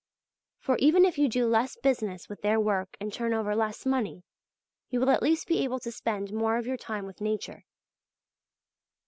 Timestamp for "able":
5.63-5.77